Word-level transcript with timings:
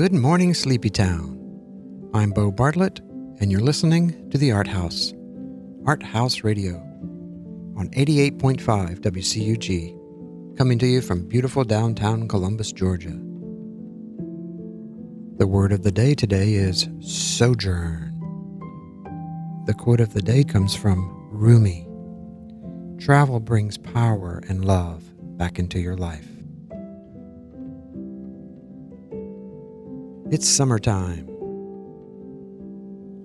Good 0.00 0.14
morning, 0.14 0.54
Sleepy 0.54 0.88
Town. 0.88 1.36
I'm 2.14 2.30
Bo 2.30 2.50
Bartlett, 2.50 3.00
and 3.38 3.52
you're 3.52 3.60
listening 3.60 4.30
to 4.30 4.38
The 4.38 4.50
Art 4.50 4.66
House, 4.66 5.12
Art 5.84 6.02
House 6.02 6.42
Radio, 6.42 6.76
on 7.76 7.90
88.5 7.90 9.00
WCUG, 9.00 10.56
coming 10.56 10.78
to 10.78 10.86
you 10.86 11.02
from 11.02 11.28
beautiful 11.28 11.64
downtown 11.64 12.28
Columbus, 12.28 12.72
Georgia. 12.72 13.12
The 15.36 15.46
word 15.46 15.70
of 15.70 15.82
the 15.82 15.92
day 15.92 16.14
today 16.14 16.54
is 16.54 16.88
sojourn. 17.00 18.18
The 19.66 19.74
quote 19.74 20.00
of 20.00 20.14
the 20.14 20.22
day 20.22 20.44
comes 20.44 20.74
from 20.74 21.28
Rumi 21.30 21.86
Travel 22.98 23.38
brings 23.38 23.76
power 23.76 24.42
and 24.48 24.64
love 24.64 25.04
back 25.36 25.58
into 25.58 25.78
your 25.78 25.98
life. 25.98 26.29
It's 30.32 30.48
summertime. 30.48 31.26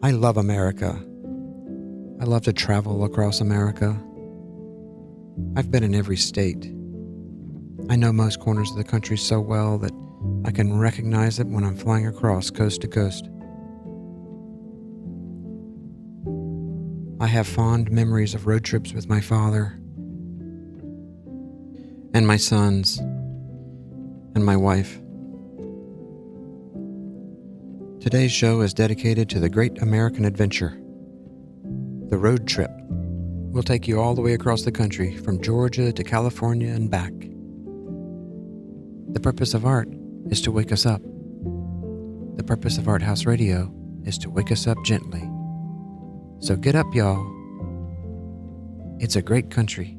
I 0.02 0.10
love 0.10 0.38
America. 0.38 1.00
I 2.20 2.24
love 2.24 2.42
to 2.46 2.54
travel 2.54 3.04
across 3.04 3.42
America. 3.42 3.96
I've 5.56 5.70
been 5.70 5.84
in 5.84 5.94
every 5.94 6.18
state. 6.18 6.66
I 7.92 7.96
know 7.96 8.12
most 8.12 8.40
corners 8.40 8.72
of 8.72 8.78
the 8.78 8.84
country 8.84 9.18
so 9.18 9.40
well 9.40 9.78
that 9.78 9.92
I 10.46 10.52
can 10.52 10.80
recognize 10.80 11.38
it 11.38 11.46
when 11.46 11.64
I'm 11.64 11.78
flying 11.78 12.08
across 12.08 12.50
coast 12.50 12.82
to 12.82 12.88
coast. 12.88 13.30
I 17.20 17.28
have 17.28 17.46
fond 17.46 17.92
memories 17.92 18.34
of 18.34 18.48
road 18.48 18.64
trips 18.64 18.94
with 18.94 19.08
my 19.08 19.22
father 19.22 19.80
and 22.16 22.26
my 22.26 22.38
sons 22.38 22.98
and 22.98 24.44
my 24.44 24.58
wife. 24.58 25.00
Today's 28.06 28.32
show 28.32 28.62
is 28.62 28.72
dedicated 28.72 29.30
to 29.30 29.40
the 29.40 29.50
great 29.50 29.82
American 29.82 30.26
adventure, 30.26 30.78
the 32.12 32.20
road 32.20 32.48
trip. 32.48 32.70
We'll 32.80 33.64
take 33.64 33.88
you 33.88 34.00
all 34.00 34.14
the 34.14 34.22
way 34.22 34.36
across 34.36 34.62
the 34.62 34.72
country, 34.72 35.18
from 35.18 35.42
Georgia 35.42 35.92
to 35.92 36.04
California 36.04 36.72
and 36.72 36.88
back. 36.88 37.12
The 39.12 39.20
purpose 39.20 39.56
of 39.56 39.66
art 39.66 39.90
is 40.30 40.40
to 40.44 40.52
wake 40.52 40.72
us 40.72 40.86
up. 40.86 41.02
The 42.36 42.44
purpose 42.46 42.78
of 42.78 42.88
Art 42.88 43.02
House 43.02 43.26
Radio 43.26 43.74
is 44.04 44.20
to 44.20 44.30
wake 44.30 44.52
us 44.52 44.68
up 44.68 44.78
gently. 44.86 45.28
So 46.42 46.56
get 46.56 46.76
up, 46.76 46.86
y'all. 46.94 47.26
It's 49.00 49.16
a 49.16 49.22
great 49.24 49.50
country. 49.50 49.98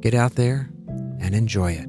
Get 0.00 0.12
out 0.12 0.34
there 0.34 0.68
and 1.22 1.34
enjoy 1.34 1.72
it. 1.72 1.88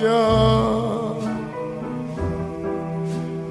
Georgia, 0.00 1.14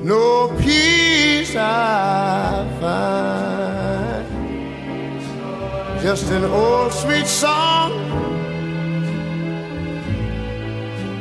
no 0.01 0.47
peace 0.59 1.55
I 1.55 2.65
find, 2.81 4.25
just 6.01 6.31
an 6.31 6.45
old 6.45 6.91
sweet 6.91 7.27
song 7.27 7.91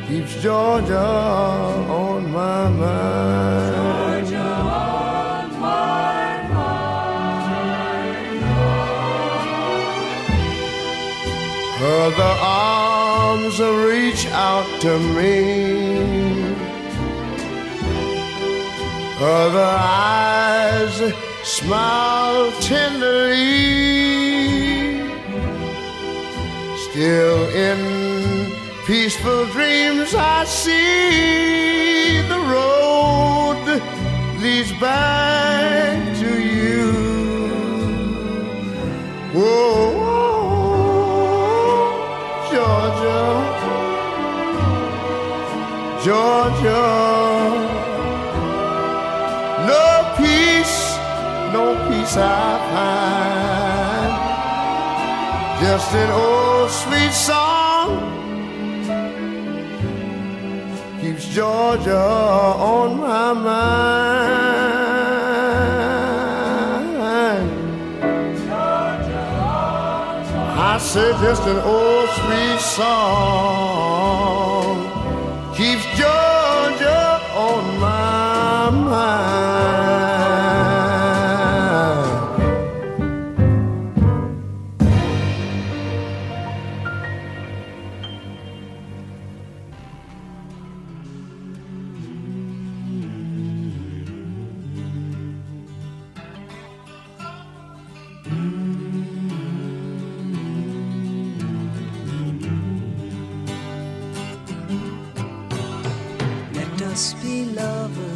keeps 0.08 0.42
Georgia 0.42 0.96
on 0.96 2.32
my 2.32 2.70
mind. 2.70 3.78
Other 11.80 12.57
arms 13.48 13.60
reach 13.60 14.26
out 14.32 14.66
to 14.80 14.98
me. 14.98 16.42
Other 19.20 19.70
eyes 19.78 21.12
smile 21.44 22.52
tenderly. 22.60 23.38
Still 26.90 27.48
in 27.54 28.52
peaceful 28.86 29.46
dreams, 29.46 30.14
I 30.14 30.44
see 30.44 32.20
the 32.28 32.40
road 32.52 33.80
leads 34.40 34.72
back 34.80 36.16
to 36.18 36.42
you. 36.42 36.92
Whoa, 39.32 39.97
Georgia, 42.98 43.78
Georgia. 46.04 46.84
No 49.70 49.86
peace, 50.16 50.78
no 51.52 51.64
peace 51.88 52.16
I 52.16 52.58
find. 52.70 54.12
Just 55.60 55.94
an 55.94 56.10
old 56.10 56.70
sweet 56.70 57.12
song 57.12 57.88
keeps 61.00 61.26
Georgia 61.28 61.96
on 61.96 62.98
my 63.00 63.32
mind. 63.32 64.47
I 70.78 70.80
said 70.80 71.16
just 71.20 71.42
an 71.42 71.56
old 71.56 72.08
sweet 72.08 72.60
song 72.60 74.47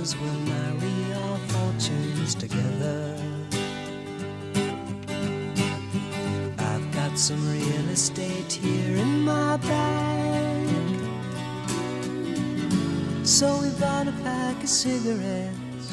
we'll 0.02 0.32
marry 0.32 1.14
our 1.14 1.38
fortunes 1.38 2.34
together. 2.34 3.16
I've 6.58 6.92
got 6.92 7.16
some 7.16 7.40
real 7.48 7.88
estate 7.88 8.52
here 8.52 8.96
in 8.96 9.20
my 9.20 9.56
bag. 9.58 10.68
So 13.24 13.60
we 13.62 13.70
bought 13.78 14.08
a 14.08 14.12
pack 14.24 14.60
of 14.60 14.68
cigarettes 14.68 15.92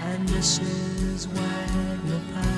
and 0.00 0.28
Mrs. 0.30 1.28
Wagner 1.28 2.20
pies 2.34 2.57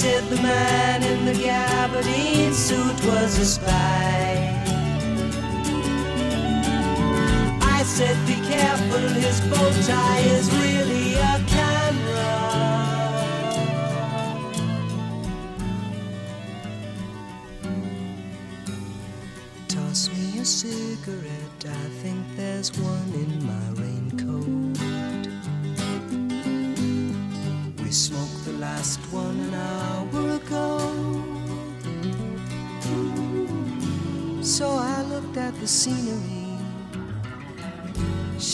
Said 0.00 0.24
the 0.30 0.36
man 0.36 1.02
in 1.02 1.26
the 1.26 1.34
gabardine 1.34 2.54
suit 2.54 3.04
was 3.04 3.38
a 3.38 3.44
spy. 3.44 4.56
I 7.60 7.82
said, 7.82 8.16
be 8.26 8.36
careful, 8.48 9.08
his 9.20 9.42
bow 9.42 9.70
tie 9.86 10.20
is 10.20 10.50
really 10.54 11.16
a 11.16 11.44
camera. 11.48 11.69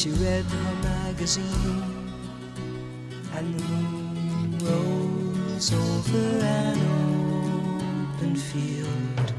She 0.06 0.12
read 0.12 0.44
her 0.44 0.74
magazine, 0.84 1.82
and 3.34 3.54
the 3.58 3.64
moon 3.64 4.58
rose 4.60 5.72
over 5.72 6.46
an 6.46 6.78
open 8.14 8.36
field. 8.36 9.32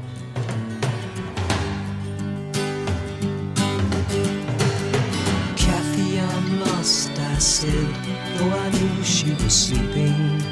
Kathy, 5.56 6.20
I'm 6.20 6.60
lost, 6.60 7.18
I 7.18 7.38
said, 7.38 7.94
though 8.36 8.50
I 8.50 8.68
knew 8.68 9.02
she 9.02 9.32
was 9.42 9.54
sleeping. 9.54 10.47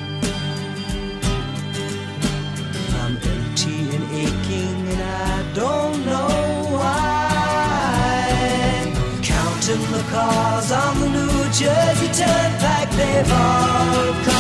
Cars 10.11 10.73
on 10.73 11.01
the 11.01 11.09
New 11.09 11.45
Jersey 11.53 12.09
Turnpike, 12.13 12.91
they've 12.91 13.33
all 13.33 14.15
come 14.25 14.36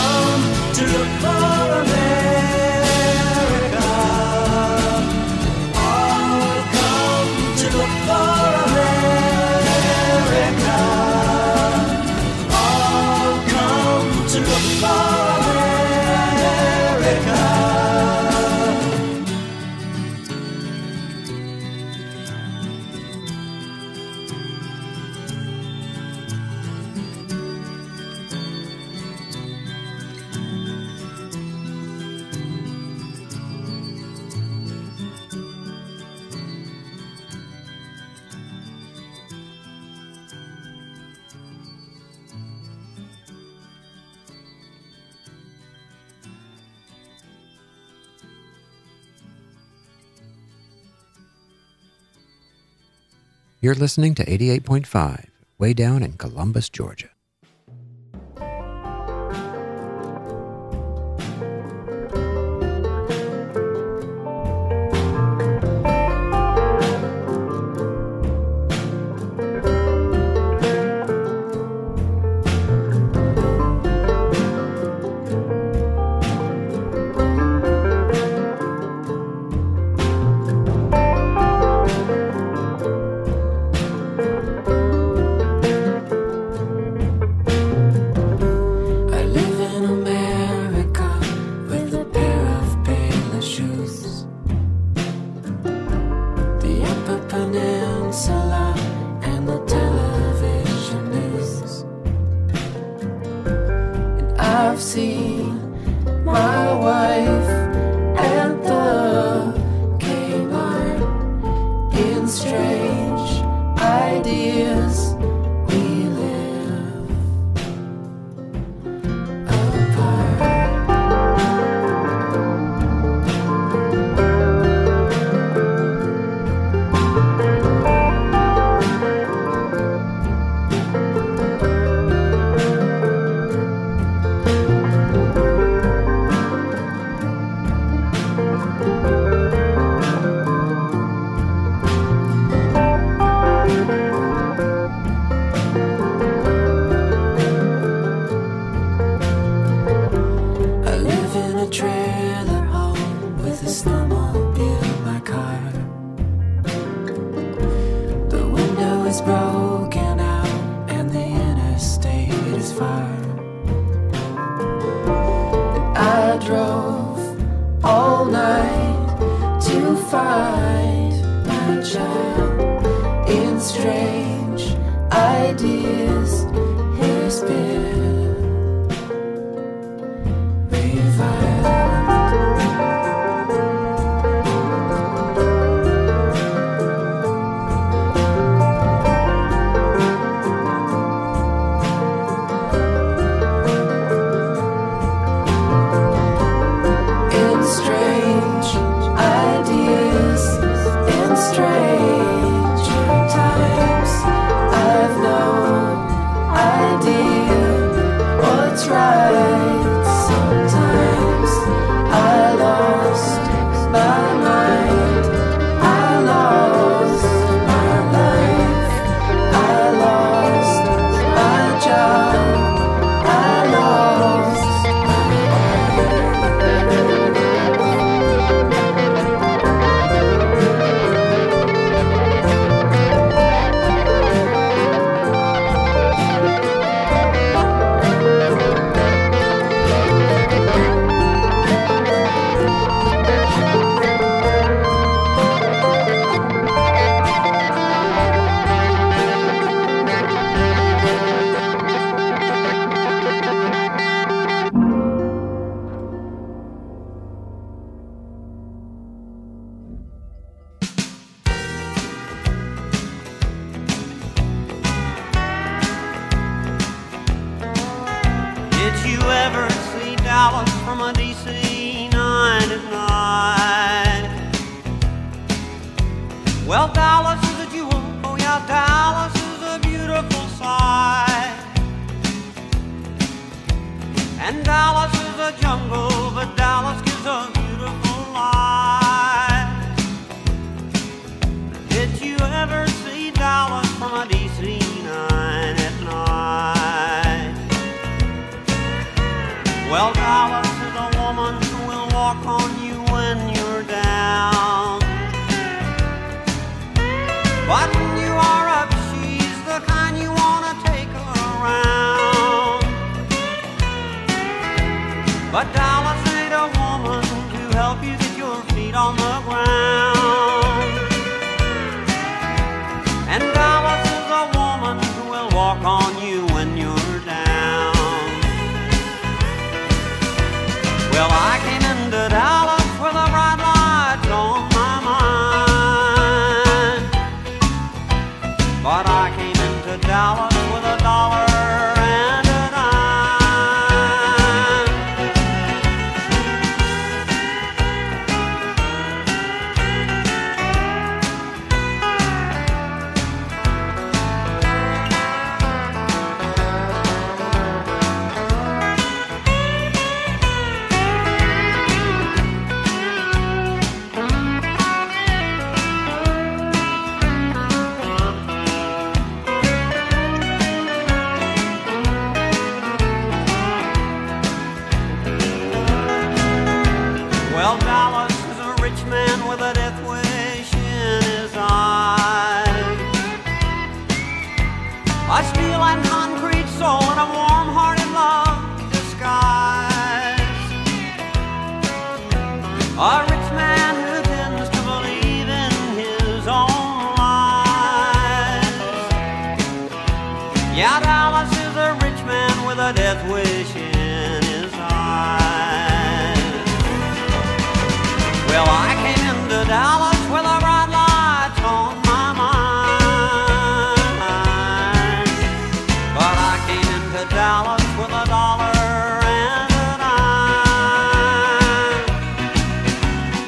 You're 53.66 53.74
listening 53.74 54.14
to 54.14 54.24
88.5, 54.24 55.26
way 55.58 55.74
down 55.74 56.04
in 56.04 56.12
Columbus, 56.12 56.70
Georgia. 56.70 57.08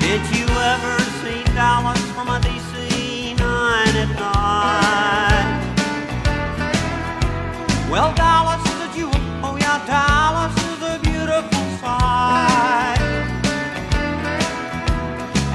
Did 0.00 0.24
you 0.34 0.46
ever 0.46 0.98
see 1.20 1.44
Dallas 1.54 2.00
from 2.12 2.28
a 2.28 2.40
DC 2.40 3.36
9 3.38 3.96
at 3.96 4.10
night? 4.18 5.48
Well, 7.90 8.14
Dallas 8.14 8.64
is 8.72 8.80
a 8.80 8.88
jewel. 8.96 9.20
Oh, 9.44 9.56
yeah, 9.60 9.84
Dallas 9.86 10.56
is 10.70 10.82
a 10.82 10.98
beautiful 11.02 11.64
sight. 11.78 13.00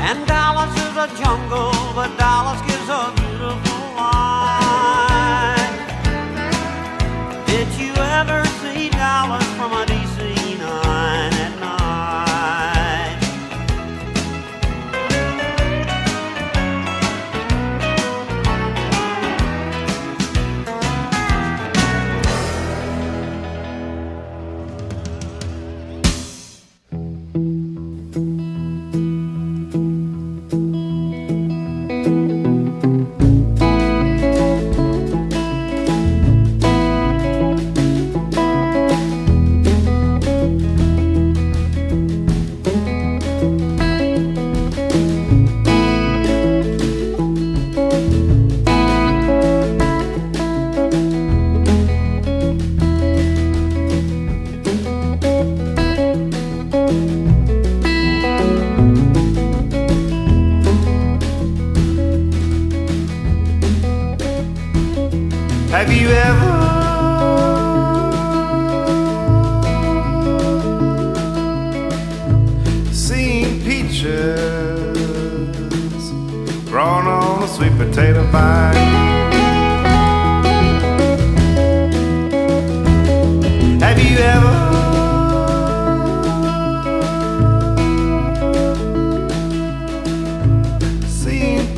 And 0.08 0.28
Dallas 0.28 0.74
is 0.78 0.96
a 0.98 1.08
jungle. 1.20 1.73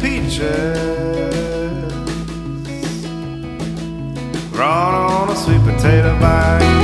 peaches. 0.01 0.77
Grown 4.51 4.93
on 4.93 5.29
a 5.29 5.35
sweet 5.35 5.61
potato 5.63 6.15
vine. 6.19 6.74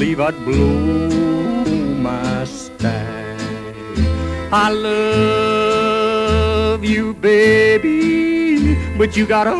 Believe 0.00 0.18
I'd 0.18 0.42
blow 0.46 1.10
my 2.00 2.44
stack. 2.46 3.38
I 4.50 4.70
love 4.70 6.82
you, 6.82 7.12
baby, 7.12 8.78
but 8.96 9.14
you 9.14 9.26
gotta 9.26 9.52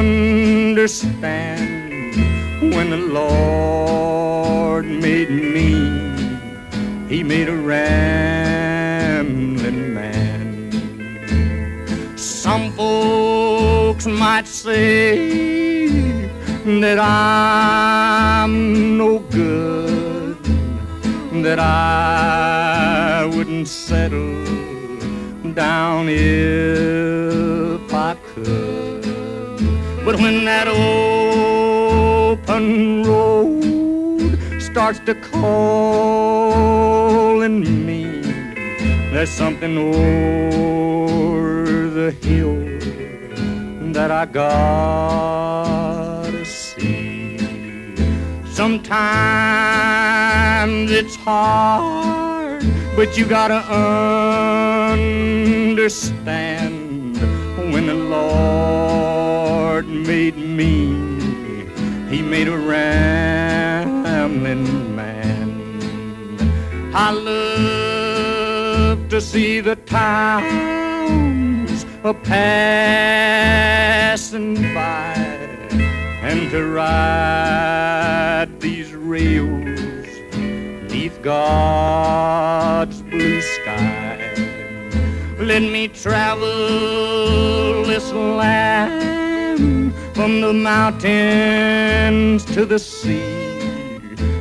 understand 0.00 1.14
when 2.74 2.90
the 2.90 2.96
Lord 2.96 4.86
made 4.86 5.30
me, 5.30 5.70
He 7.08 7.22
made 7.22 7.48
a 7.48 7.54
rambling 7.54 9.94
man. 9.94 10.72
Some 12.18 12.72
folks 12.72 14.06
might 14.06 14.48
say 14.48 15.55
that 16.66 16.98
I'm 16.98 18.98
no 18.98 19.20
good, 19.20 20.36
that 21.44 21.60
I 21.60 23.30
wouldn't 23.32 23.68
settle 23.68 24.44
down 25.54 26.08
if 26.08 27.94
I 27.94 28.16
could. 28.34 29.04
But 30.04 30.16
when 30.16 30.44
that 30.46 30.66
open 30.66 32.64
road 33.04 34.36
starts 34.60 34.98
to 35.06 35.14
calling 35.30 36.26
me, 37.86 38.22
there's 39.12 39.30
something 39.30 39.78
over 39.78 41.88
the 41.90 42.10
hill 42.10 42.56
that 43.92 44.10
I 44.10 44.26
see. 44.26 46.05
Sometimes 48.56 48.88
it's 50.90 51.14
hard, 51.14 52.64
but 52.96 53.18
you 53.18 53.26
gotta 53.26 53.62
understand 55.76 57.18
when 57.70 57.86
the 57.86 57.92
Lord 57.92 59.86
made 59.86 60.38
me, 60.38 60.86
He 62.08 62.22
made 62.22 62.48
a 62.48 62.56
rambling 62.56 64.64
man. 64.96 66.40
I 66.94 67.10
love 67.10 69.06
to 69.10 69.20
see 69.20 69.60
the 69.60 69.76
towns 69.76 71.84
a 72.02 72.14
passing 72.14 72.94
by 74.72 75.35
and 76.28 76.50
to 76.50 76.66
ride 76.66 78.48
these 78.58 78.92
rails 78.92 80.08
neath 80.90 81.22
God's 81.22 83.00
blue 83.02 83.40
sky. 83.40 84.34
Let 85.38 85.62
me 85.62 85.86
travel 85.86 87.84
this 87.84 88.10
land 88.12 89.94
from 90.16 90.40
the 90.40 90.52
mountains 90.52 92.44
to 92.56 92.66
the 92.66 92.80
sea, 92.80 94.00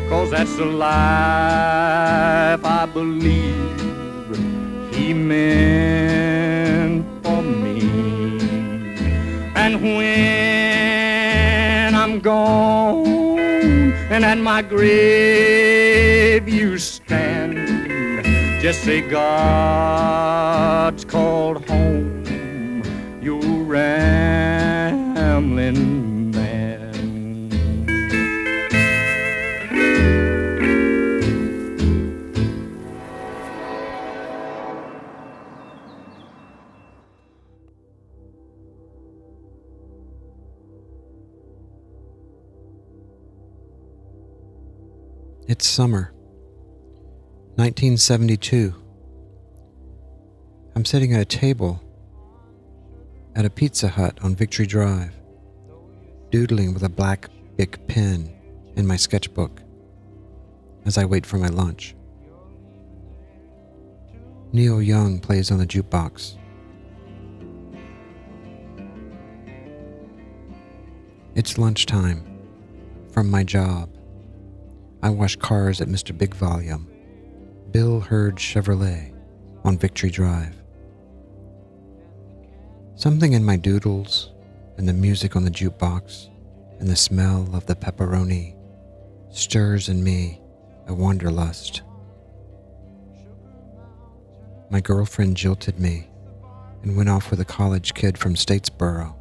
cause 0.10 0.32
that's 0.32 0.56
the 0.56 0.65
life 0.65 2.65
I 2.65 2.89
believe 2.91 4.32
he 4.91 5.13
meant 5.13 7.06
for 7.24 7.43
me. 7.43 7.80
And 9.56 9.84
when 9.84 10.24
gone 12.25 13.05
and 14.09 14.25
at 14.25 14.39
my 14.39 14.61
grave 14.63 16.49
you 16.49 16.79
stand, 16.79 17.55
just 18.59 18.81
say 18.83 19.07
God's 19.07 20.25
called 21.05 21.69
home 21.69 22.81
your 23.21 23.43
rambling 23.43 24.55
summer. 45.75 46.13
1972. 47.55 48.73
I'm 50.73 50.85
sitting 50.85 51.13
at 51.13 51.19
a 51.19 51.25
table 51.25 51.83
at 53.35 53.43
a 53.43 53.49
Pizza 53.49 53.89
Hut 53.89 54.17
on 54.21 54.38
Victory 54.38 54.65
Drive, 54.65 55.11
doodling 56.31 56.73
with 56.73 56.83
a 56.83 56.88
black 56.88 57.29
Bic 57.57 57.85
pen 57.89 58.33
in 58.77 58.88
my 58.88 58.95
sketchbook 58.95 59.61
as 60.85 60.97
I 60.97 61.03
wait 61.03 61.25
for 61.25 61.39
my 61.39 61.49
lunch. 61.49 61.93
Neil 64.53 64.81
Young 64.81 65.19
plays 65.19 65.51
on 65.51 65.57
the 65.57 65.67
jukebox. 65.67 66.38
It's 71.35 71.57
lunchtime, 71.57 72.23
from 73.11 73.29
my 73.29 73.43
job. 73.43 73.94
I 75.05 75.11
wash 75.11 75.35
cars 75.35 75.81
at 75.81 75.87
Mr. 75.87 76.17
Big 76.17 76.33
Volume, 76.33 76.91
Bill 77.69 77.99
Heard 77.99 78.37
Chevrolet 78.37 79.13
on 79.63 79.77
Victory 79.77 80.09
Drive. 80.09 80.55
Something 82.95 83.33
in 83.33 83.45
my 83.45 83.55
doodles, 83.55 84.31
and 84.77 84.89
the 84.89 84.93
music 84.93 85.35
on 85.35 85.43
the 85.43 85.51
jukebox, 85.51 86.29
and 86.79 86.89
the 86.89 86.95
smell 86.95 87.47
of 87.53 87.67
the 87.67 87.75
pepperoni 87.75 88.55
stirs 89.29 89.89
in 89.89 90.03
me 90.03 90.41
a 90.87 90.93
wanderlust. 90.95 91.83
My 94.71 94.81
girlfriend 94.81 95.37
jilted 95.37 95.79
me 95.79 96.07
and 96.81 96.97
went 96.97 97.09
off 97.09 97.29
with 97.29 97.39
a 97.39 97.45
college 97.45 97.93
kid 97.93 98.17
from 98.17 98.33
Statesboro. 98.33 99.14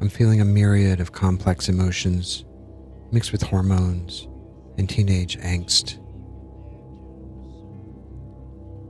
I'm 0.00 0.08
feeling 0.08 0.40
a 0.40 0.46
myriad 0.46 0.98
of 1.00 1.12
complex 1.12 1.68
emotions 1.68 2.44
mixed 3.12 3.32
with 3.32 3.42
hormones 3.42 4.26
and 4.78 4.88
teenage 4.88 5.36
angst. 5.40 5.98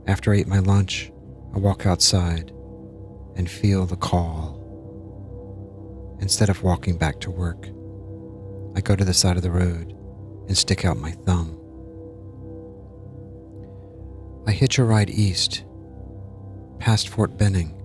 After 0.07 0.33
I 0.33 0.37
eat 0.37 0.47
my 0.47 0.59
lunch, 0.59 1.11
I 1.53 1.57
walk 1.57 1.85
outside 1.85 2.51
and 3.35 3.49
feel 3.49 3.85
the 3.85 3.97
call. 3.97 4.57
Instead 6.21 6.49
of 6.49 6.63
walking 6.63 6.97
back 6.97 7.19
to 7.21 7.31
work, 7.31 7.67
I 8.77 8.81
go 8.81 8.95
to 8.95 9.03
the 9.03 9.13
side 9.13 9.35
of 9.35 9.43
the 9.43 9.51
road 9.51 9.93
and 10.47 10.57
stick 10.57 10.85
out 10.85 10.97
my 10.97 11.11
thumb. 11.11 11.57
I 14.47 14.51
hitch 14.51 14.79
a 14.79 14.85
ride 14.85 15.09
east, 15.09 15.65
past 16.79 17.09
Fort 17.09 17.37
Benning 17.37 17.77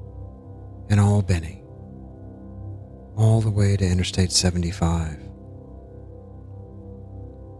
and 0.89 1.01
Albany, 1.01 1.65
all 3.17 3.41
the 3.41 3.51
way 3.51 3.77
to 3.77 3.85
Interstate 3.85 4.31
75. 4.31 5.19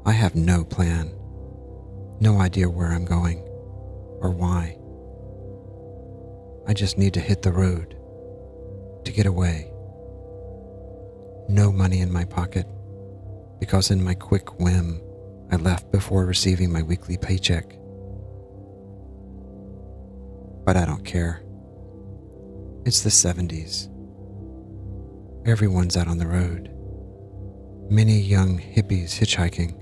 I 0.05 0.13
have 0.13 0.35
no 0.35 0.65
plan, 0.65 1.11
no 2.21 2.39
idea 2.41 2.69
where 2.69 2.93
I'm 2.93 3.07
going 3.07 3.39
or 4.21 4.31
why. 4.31 4.79
I 6.69 6.75
just 6.75 6.99
need 6.99 7.15
to 7.15 7.21
hit 7.21 7.43
the 7.43 7.53
road 7.53 7.97
to 9.05 9.13
get 9.13 9.25
away. 9.25 9.73
No 11.49 11.73
money 11.73 12.01
in 12.01 12.13
my 12.13 12.25
pocket 12.25 12.67
because, 13.59 13.91
in 13.91 14.05
my 14.05 14.15
quick 14.15 14.61
whim, 14.61 15.01
I 15.51 15.57
left 15.57 15.91
before 15.91 16.27
receiving 16.27 16.71
my 16.71 16.83
weekly 16.83 17.17
paycheck. 17.17 17.79
But 20.67 20.77
I 20.77 20.85
don't 20.85 21.05
care. 21.05 21.43
It's 22.85 23.01
the 23.01 23.11
70s. 23.11 23.89
Everyone's 25.47 25.97
out 25.97 26.09
on 26.09 26.19
the 26.19 26.27
road. 26.27 26.73
Many 27.89 28.19
young 28.19 28.59
hippies 28.59 29.15
hitchhiking. 29.15 29.81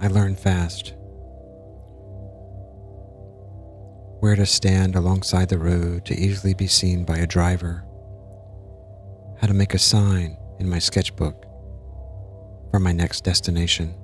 I 0.00 0.06
learn 0.06 0.34
fast 0.34 0.94
where 4.20 4.36
to 4.36 4.46
stand 4.46 4.96
alongside 4.96 5.50
the 5.50 5.58
road 5.58 6.06
to 6.06 6.18
easily 6.18 6.54
be 6.54 6.66
seen 6.66 7.04
by 7.04 7.18
a 7.18 7.26
driver, 7.26 7.84
how 9.38 9.46
to 9.46 9.52
make 9.52 9.74
a 9.74 9.78
sign 9.78 10.38
in 10.58 10.70
my 10.70 10.78
sketchbook 10.78 11.44
for 12.70 12.80
my 12.80 12.92
next 12.92 13.22
destination. 13.22 13.94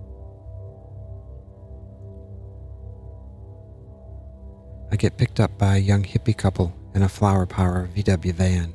I 4.92 4.96
get 4.96 5.16
picked 5.16 5.40
up 5.40 5.56
by 5.56 5.76
a 5.76 5.80
young 5.80 6.02
hippie 6.02 6.36
couple 6.36 6.76
in 6.94 7.02
a 7.02 7.08
flower 7.08 7.46
power 7.46 7.88
VW 7.96 8.32
van. 8.34 8.73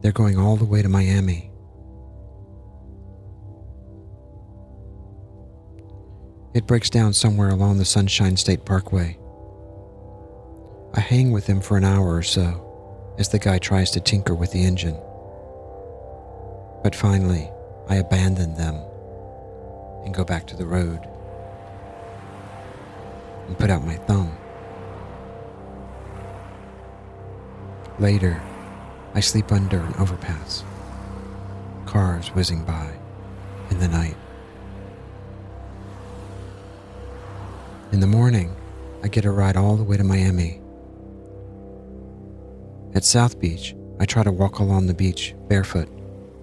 They're 0.00 0.12
going 0.12 0.38
all 0.38 0.56
the 0.56 0.64
way 0.64 0.82
to 0.82 0.88
Miami. 0.88 1.50
It 6.52 6.66
breaks 6.66 6.90
down 6.90 7.12
somewhere 7.12 7.50
along 7.50 7.78
the 7.78 7.84
Sunshine 7.84 8.36
State 8.36 8.64
Parkway. 8.64 9.18
I 10.94 11.00
hang 11.00 11.30
with 11.30 11.46
him 11.46 11.60
for 11.60 11.76
an 11.76 11.84
hour 11.84 12.16
or 12.16 12.22
so 12.22 12.66
as 13.18 13.28
the 13.28 13.38
guy 13.38 13.58
tries 13.58 13.90
to 13.92 14.00
tinker 14.00 14.34
with 14.34 14.50
the 14.50 14.64
engine. 14.64 14.98
But 16.82 16.96
finally, 16.96 17.50
I 17.88 17.96
abandon 17.96 18.54
them 18.54 18.74
and 20.04 20.14
go 20.14 20.24
back 20.24 20.46
to 20.48 20.56
the 20.56 20.66
road 20.66 21.00
and 23.46 23.58
put 23.58 23.70
out 23.70 23.84
my 23.84 23.96
thumb. 23.96 24.36
Later, 27.98 28.42
I 29.12 29.20
sleep 29.20 29.50
under 29.50 29.80
an 29.80 29.94
overpass, 29.94 30.62
cars 31.86 32.28
whizzing 32.28 32.64
by 32.64 32.92
in 33.70 33.78
the 33.80 33.88
night. 33.88 34.16
In 37.92 38.00
the 38.00 38.06
morning, 38.06 38.54
I 39.02 39.08
get 39.08 39.24
a 39.24 39.30
ride 39.32 39.56
all 39.56 39.76
the 39.76 39.82
way 39.82 39.96
to 39.96 40.04
Miami. 40.04 40.60
At 42.94 43.04
South 43.04 43.40
Beach, 43.40 43.74
I 43.98 44.04
try 44.04 44.22
to 44.22 44.30
walk 44.30 44.60
along 44.60 44.86
the 44.86 44.94
beach 44.94 45.34
barefoot, 45.48 45.88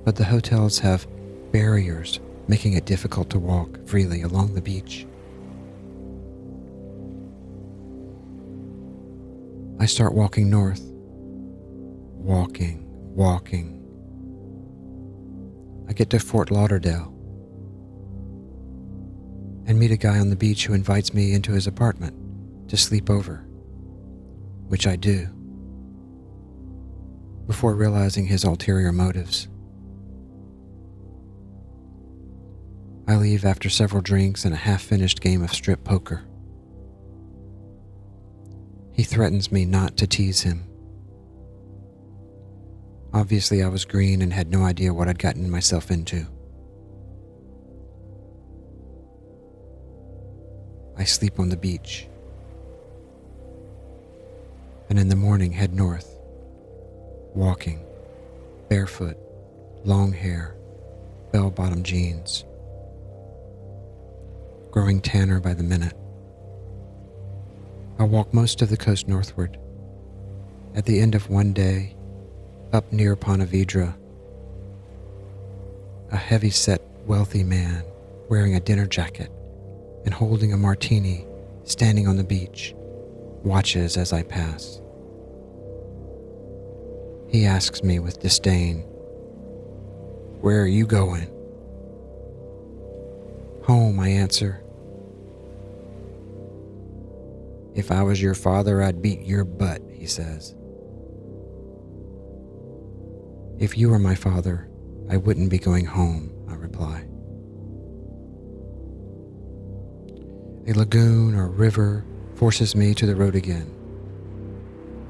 but 0.04 0.18
the 0.18 0.26
hotels 0.26 0.80
have 0.80 1.08
barriers 1.52 2.20
making 2.48 2.74
it 2.74 2.86
difficult 2.86 3.30
to 3.30 3.40
walk 3.40 3.86
freely 3.88 4.22
along 4.22 4.56
the 4.56 4.62
beach. 4.62 5.06
I 9.80 9.86
start 9.86 10.14
walking 10.14 10.50
north. 10.50 10.82
Walking, 12.28 12.84
walking. 13.16 13.82
I 15.88 15.94
get 15.94 16.10
to 16.10 16.20
Fort 16.20 16.52
Lauderdale 16.52 17.14
and 19.66 19.80
meet 19.80 19.92
a 19.92 19.98
guy 19.98 20.20
on 20.20 20.30
the 20.30 20.36
beach 20.36 20.66
who 20.66 20.74
invites 20.74 21.14
me 21.14 21.32
into 21.32 21.54
his 21.54 21.68
apartment 21.68 22.68
to 22.68 22.76
sleep 22.76 23.10
over, 23.10 23.48
which 24.68 24.86
I 24.86 24.98
do, 24.98 25.30
before 27.48 27.74
realizing 27.76 28.26
his 28.26 28.44
ulterior 28.44 28.92
motives. 28.92 29.48
I 33.08 33.16
leave 33.16 33.46
after 33.46 33.70
several 33.70 34.02
drinks 34.02 34.44
and 34.44 34.54
a 34.54 34.58
half 34.58 34.82
finished 34.82 35.22
game 35.22 35.44
of 35.44 35.54
strip 35.54 35.86
poker. 35.86 36.26
He 38.92 39.04
threatens 39.04 39.50
me 39.50 39.64
not 39.64 39.96
to 39.96 40.08
tease 40.08 40.42
him. 40.42 40.67
Obviously, 43.14 43.64
I 43.64 43.68
was 43.68 43.86
green 43.86 44.22
and 44.22 44.34
had 44.34 44.52
no 44.52 44.64
idea 44.64 44.94
what 44.94 45.08
I'd 45.08 45.20
gotten 45.20 45.50
myself 45.50 45.90
into. 45.90 46.28
I 50.98 51.04
sleep 51.04 51.40
on 51.40 51.50
the 51.50 51.58
beach. 51.58 52.08
And 54.90 54.98
in 54.98 55.10
the 55.10 55.16
morning, 55.16 55.52
head 55.52 55.74
north, 55.74 56.18
walking, 57.34 57.86
barefoot, 58.70 59.18
long 59.84 60.12
hair, 60.12 60.56
bell 61.32 61.50
bottom 61.50 61.84
jeans, 61.84 62.46
growing 64.72 65.02
tanner 65.02 65.40
by 65.40 65.54
the 65.54 65.64
minute. 65.64 65.94
I 68.00 68.04
walk 68.04 68.34
most 68.34 68.62
of 68.62 68.70
the 68.70 68.78
coast 68.78 69.08
northward. 69.08 69.58
At 70.76 70.86
the 70.86 71.00
end 71.00 71.16
of 71.16 71.30
one 71.30 71.52
day, 71.52 71.97
up 72.74 72.92
near 72.92 73.16
Ponte 73.16 73.44
Vedra, 73.44 73.96
a 76.12 76.18
heavy 76.18 76.50
set, 76.50 76.82
wealthy 77.06 77.44
man 77.44 77.84
wearing 78.30 78.56
a 78.56 78.60
dinner 78.60 78.86
jacket 78.86 79.32
and 80.06 80.14
holding 80.14 80.54
a 80.54 80.58
martini, 80.58 81.26
standing 81.64 82.08
on 82.08 82.18
the 82.18 82.24
beach, 82.24 82.74
watches 83.44 83.98
as 83.98 84.14
I 84.14 84.24
pass. 84.24 84.82
He 87.30 87.46
asks 87.46 87.84
me 87.84 88.00
with 88.00 88.22
disdain, 88.22 88.82
Where 90.42 90.62
are 90.62 90.68
you 90.68 90.86
going? 90.86 91.30
Home, 93.64 94.00
I 94.00 94.10
answer. 94.10 94.64
If 97.76 97.92
I 97.92 98.02
was 98.02 98.22
your 98.22 98.34
father, 98.34 98.82
I'd 98.82 99.02
beat 99.02 99.22
your 99.22 99.44
butt, 99.44 99.82
he 99.92 100.08
says. 100.08 100.56
If 103.60 103.76
you 103.76 103.90
were 103.90 103.98
my 103.98 104.14
father, 104.14 104.70
I 105.10 105.18
wouldn't 105.18 105.50
be 105.50 105.58
going 105.58 105.86
home, 105.86 106.32
I 106.48 106.54
reply. 106.54 107.08
A 110.68 110.74
lagoon 110.78 111.34
or 111.34 111.48
river 111.48 112.06
forces 112.36 112.76
me 112.76 112.94
to 112.94 113.08
the 113.08 113.16
road 113.16 113.36
again, 113.36 113.66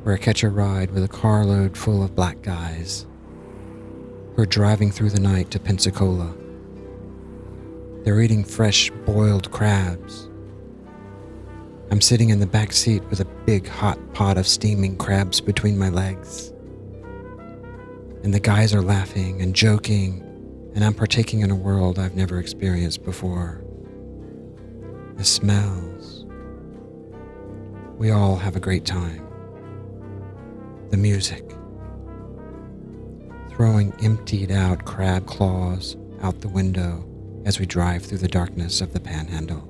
where 0.03 0.15
I 0.15 0.17
catch 0.17 0.43
a 0.43 0.49
ride 0.49 0.91
with 0.91 1.03
a 1.03 1.09
carload 1.09 1.75
full 1.75 2.01
of 2.01 2.15
black 2.15 2.41
guys. 2.41 3.05
We're 4.37 4.45
driving 4.45 4.91
through 4.91 5.09
the 5.09 5.19
night 5.19 5.51
to 5.51 5.59
Pensacola. 5.59 6.33
They're 8.05 8.21
eating 8.21 8.45
fresh 8.45 8.89
boiled 9.05 9.51
crabs. 9.51 10.29
I'm 11.91 11.99
sitting 11.99 12.29
in 12.29 12.39
the 12.39 12.47
back 12.47 12.71
seat 12.71 13.03
with 13.09 13.19
a 13.19 13.25
big 13.45 13.67
hot 13.67 14.13
pot 14.13 14.37
of 14.37 14.47
steaming 14.47 14.95
crabs 14.95 15.41
between 15.41 15.77
my 15.77 15.89
legs. 15.89 16.53
And 18.23 18.33
the 18.33 18.39
guys 18.39 18.73
are 18.73 18.81
laughing 18.81 19.41
and 19.41 19.55
joking, 19.55 20.21
and 20.75 20.83
I'm 20.83 20.93
partaking 20.93 21.41
in 21.41 21.51
a 21.51 21.55
world 21.55 21.99
I've 21.99 22.15
never 22.15 22.39
experienced 22.39 23.03
before. 23.03 23.63
The 25.15 25.23
smells. 25.23 26.25
We 27.97 28.11
all 28.11 28.35
have 28.35 28.55
a 28.55 28.59
great 28.59 28.85
time. 28.85 29.27
The 30.89 30.97
music. 30.97 31.43
Throwing 33.49 33.93
emptied 34.03 34.51
out 34.51 34.85
crab 34.85 35.25
claws 35.25 35.97
out 36.21 36.41
the 36.41 36.47
window 36.47 37.03
as 37.45 37.59
we 37.59 37.65
drive 37.65 38.03
through 38.03 38.19
the 38.19 38.27
darkness 38.27 38.81
of 38.81 38.93
the 38.93 38.99
panhandle. 38.99 39.67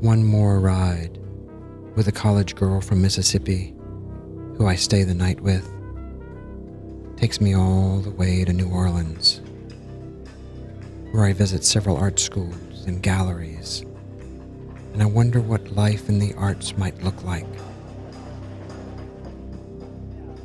One 0.00 0.24
more 0.24 0.58
ride 0.60 1.19
with 1.96 2.08
a 2.08 2.12
college 2.12 2.54
girl 2.54 2.80
from 2.80 3.02
Mississippi 3.02 3.74
who 4.56 4.66
I 4.66 4.74
stay 4.74 5.04
the 5.04 5.14
night 5.14 5.40
with 5.40 5.68
takes 7.16 7.40
me 7.40 7.54
all 7.54 7.98
the 8.00 8.10
way 8.10 8.44
to 8.44 8.52
New 8.52 8.68
Orleans, 8.68 9.40
where 11.12 11.24
I 11.24 11.32
visit 11.32 11.64
several 11.64 11.96
art 11.96 12.18
schools 12.18 12.84
and 12.86 13.02
galleries, 13.02 13.84
and 14.92 15.02
I 15.02 15.06
wonder 15.06 15.40
what 15.40 15.72
life 15.72 16.08
in 16.08 16.18
the 16.18 16.32
arts 16.34 16.78
might 16.78 17.02
look 17.02 17.22
like. 17.24 17.46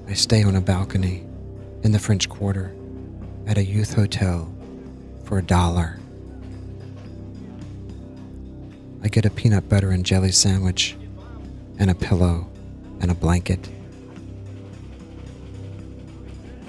I 0.07 0.13
stay 0.13 0.43
on 0.43 0.55
a 0.55 0.61
balcony 0.61 1.25
in 1.83 1.91
the 1.91 1.99
French 1.99 2.27
Quarter 2.27 2.75
at 3.47 3.57
a 3.57 3.63
youth 3.63 3.93
hotel 3.93 4.53
for 5.23 5.37
a 5.37 5.43
dollar. 5.43 5.99
I 9.03 9.07
get 9.07 9.25
a 9.25 9.29
peanut 9.29 9.69
butter 9.69 9.91
and 9.91 10.05
jelly 10.05 10.31
sandwich 10.31 10.97
and 11.79 11.89
a 11.89 11.95
pillow 11.95 12.47
and 13.01 13.11
a 13.11 13.15
blanket. 13.15 13.69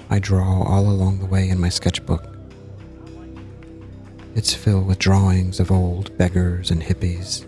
I 0.09 0.19
draw 0.19 0.63
all 0.63 0.89
along 0.89 1.19
the 1.19 1.25
way 1.25 1.49
in 1.49 1.59
my 1.59 1.69
sketchbook. 1.69 2.25
It's 4.35 4.53
filled 4.53 4.87
with 4.87 4.99
drawings 4.99 5.59
of 5.59 5.71
old 5.71 6.17
beggars 6.17 6.71
and 6.71 6.81
hippies. 6.81 7.45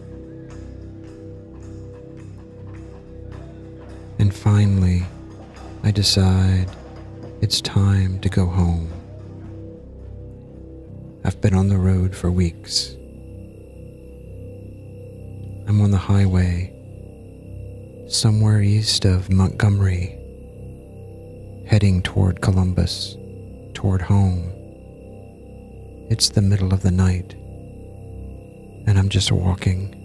And 4.18 4.34
finally, 4.34 5.04
I 5.84 5.92
decide 5.92 6.70
it's 7.42 7.62
time 7.62 8.20
to 8.20 8.30
go 8.30 8.46
home. 8.46 8.92
I've 11.24 11.40
been 11.40 11.54
on 11.54 11.70
the 11.70 11.78
road 11.78 12.16
for 12.16 12.32
weeks. 12.32 12.96
I'm 15.68 15.80
on 15.82 15.92
the 15.92 15.98
highway 15.98 16.79
somewhere 18.10 18.60
east 18.60 19.06
of 19.06 19.30
Montgomery, 19.30 20.18
heading 21.68 22.02
toward 22.02 22.42
Columbus, 22.42 23.16
toward 23.76 24.02
home. 24.02 24.52
It's 26.10 26.30
the 26.30 26.42
middle 26.42 26.74
of 26.74 26.82
the 26.82 26.90
night, 26.90 27.36
and 28.88 28.98
I'm 28.98 29.10
just 29.10 29.32
walking. 29.32 29.96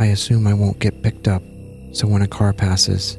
I 0.00 0.06
assume 0.06 0.48
I 0.48 0.54
won't 0.54 0.80
get 0.80 1.00
picked 1.00 1.28
up, 1.28 1.44
so 1.92 2.08
when 2.08 2.22
a 2.22 2.28
car 2.28 2.52
passes, 2.52 3.18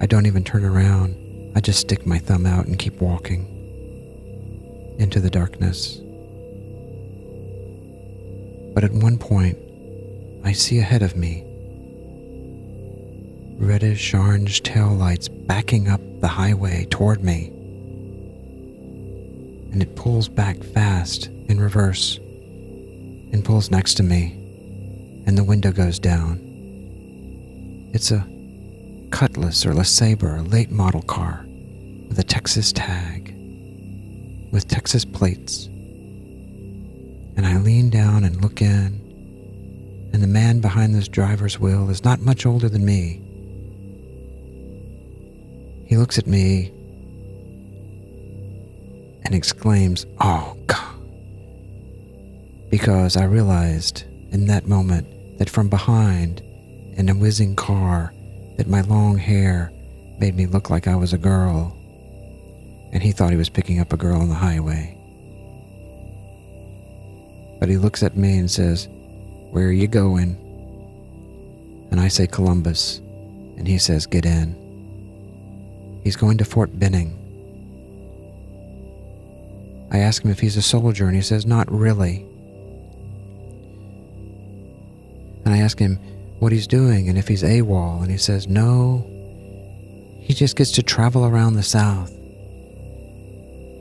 I 0.00 0.06
don't 0.06 0.24
even 0.24 0.44
turn 0.44 0.64
around. 0.64 1.14
I 1.54 1.60
just 1.60 1.80
stick 1.80 2.06
my 2.06 2.18
thumb 2.18 2.46
out 2.46 2.66
and 2.66 2.78
keep 2.78 3.02
walking 3.02 3.46
into 4.98 5.20
the 5.20 5.28
darkness. 5.28 6.00
But 8.80 8.92
at 8.92 9.02
one 9.02 9.18
point, 9.18 9.58
I 10.42 10.52
see 10.52 10.78
ahead 10.78 11.02
of 11.02 11.14
me 11.14 11.44
reddish 13.58 14.14
orange 14.14 14.62
tail 14.62 14.88
lights 14.88 15.28
backing 15.28 15.86
up 15.86 16.00
the 16.22 16.28
highway 16.28 16.86
toward 16.88 17.22
me. 17.22 17.48
And 19.70 19.82
it 19.82 19.96
pulls 19.96 20.28
back 20.28 20.64
fast 20.64 21.26
in 21.26 21.60
reverse 21.60 22.16
and 22.16 23.44
pulls 23.44 23.70
next 23.70 23.98
to 23.98 24.02
me, 24.02 24.32
and 25.26 25.36
the 25.36 25.44
window 25.44 25.72
goes 25.72 25.98
down. 25.98 26.40
It's 27.92 28.10
a 28.10 28.26
Cutlass 29.10 29.66
or 29.66 29.74
LeSabre, 29.74 30.38
a 30.38 30.42
late 30.48 30.70
model 30.70 31.02
car 31.02 31.44
with 32.08 32.18
a 32.18 32.24
Texas 32.24 32.72
tag, 32.72 33.34
with 34.52 34.68
Texas 34.68 35.04
plates. 35.04 35.69
And 37.36 37.46
I 37.46 37.58
lean 37.58 37.90
down 37.90 38.24
and 38.24 38.42
look 38.42 38.60
in, 38.60 39.00
and 40.12 40.22
the 40.22 40.26
man 40.26 40.60
behind 40.60 40.94
this 40.94 41.08
driver's 41.08 41.58
wheel 41.58 41.88
is 41.88 42.04
not 42.04 42.20
much 42.20 42.44
older 42.44 42.68
than 42.68 42.84
me. 42.84 43.22
He 45.86 45.96
looks 45.96 46.18
at 46.18 46.26
me 46.26 46.72
and 49.24 49.34
exclaims, 49.34 50.06
Oh, 50.20 50.56
God. 50.66 50.94
Because 52.70 53.16
I 53.16 53.24
realized 53.24 54.04
in 54.30 54.46
that 54.46 54.68
moment 54.68 55.38
that 55.38 55.50
from 55.50 55.68
behind 55.68 56.40
in 56.96 57.08
a 57.08 57.14
whizzing 57.14 57.56
car, 57.56 58.12
that 58.56 58.68
my 58.68 58.82
long 58.82 59.16
hair 59.16 59.72
made 60.18 60.36
me 60.36 60.46
look 60.46 60.68
like 60.68 60.86
I 60.86 60.94
was 60.94 61.12
a 61.12 61.18
girl, 61.18 61.76
and 62.92 63.02
he 63.02 63.10
thought 63.10 63.30
he 63.30 63.36
was 63.36 63.48
picking 63.48 63.80
up 63.80 63.92
a 63.92 63.96
girl 63.96 64.20
on 64.20 64.28
the 64.28 64.34
highway. 64.34 64.99
But 67.60 67.68
he 67.68 67.76
looks 67.76 68.02
at 68.02 68.16
me 68.16 68.38
and 68.38 68.50
says, 68.50 68.88
Where 69.50 69.68
are 69.68 69.72
you 69.72 69.86
going? 69.86 70.36
And 71.90 72.00
I 72.00 72.08
say, 72.08 72.26
Columbus, 72.26 72.98
and 73.56 73.68
he 73.68 73.78
says, 73.78 74.06
Get 74.06 74.24
in. 74.24 74.56
He's 76.02 76.16
going 76.16 76.38
to 76.38 76.44
Fort 76.44 76.76
Benning. 76.78 77.16
I 79.92 79.98
ask 79.98 80.24
him 80.24 80.30
if 80.30 80.40
he's 80.40 80.56
a 80.56 80.62
soldier, 80.62 81.06
and 81.06 81.14
he 81.14 81.22
says, 81.22 81.44
Not 81.44 81.70
really. 81.70 82.26
And 85.44 85.54
I 85.54 85.58
ask 85.58 85.78
him 85.78 85.98
what 86.38 86.52
he's 86.52 86.66
doing 86.66 87.08
and 87.08 87.18
if 87.18 87.28
he's 87.28 87.42
AWOL, 87.42 88.02
and 88.02 88.10
he 88.10 88.18
says, 88.18 88.46
No, 88.48 89.06
he 90.20 90.34
just 90.34 90.56
gets 90.56 90.70
to 90.72 90.82
travel 90.82 91.24
around 91.26 91.54
the 91.54 91.62
South. 91.62 92.10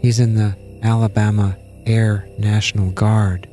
He's 0.02 0.20
in 0.20 0.36
the 0.36 0.56
Alabama 0.82 1.58
Air 1.86 2.28
National 2.38 2.92
Guard. 2.92 3.49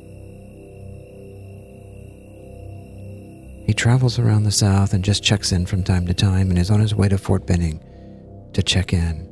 He 3.67 3.73
travels 3.73 4.17
around 4.17 4.43
the 4.43 4.51
South 4.51 4.93
and 4.93 5.03
just 5.03 5.23
checks 5.23 5.51
in 5.51 5.65
from 5.65 5.83
time 5.83 6.07
to 6.07 6.13
time 6.13 6.49
and 6.49 6.57
is 6.57 6.71
on 6.71 6.79
his 6.79 6.95
way 6.95 7.09
to 7.09 7.17
Fort 7.17 7.45
Benning 7.45 7.83
to 8.53 8.63
check 8.63 8.93
in. 8.93 9.29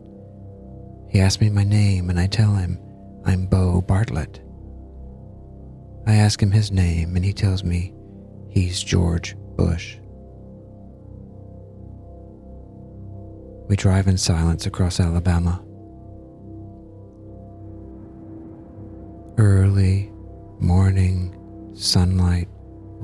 He 1.09 1.21
asks 1.21 1.39
me 1.39 1.49
my 1.49 1.63
name, 1.63 2.09
and 2.09 2.19
I 2.19 2.27
tell 2.27 2.53
him 2.53 2.77
I'm 3.25 3.45
Bo 3.45 3.79
Bartlett. 3.79 4.41
I 6.05 6.15
ask 6.15 6.43
him 6.43 6.51
his 6.51 6.69
name, 6.69 7.15
and 7.15 7.23
he 7.23 7.31
tells 7.31 7.63
me 7.63 7.93
he's 8.49 8.83
George 8.83 9.37
Bush. 9.55 9.95
We 13.69 13.77
drive 13.77 14.07
in 14.07 14.17
silence 14.17 14.65
across 14.65 14.99
Alabama. 14.99 15.63
Early 19.37 20.11
morning 20.59 21.71
sunlight 21.73 22.49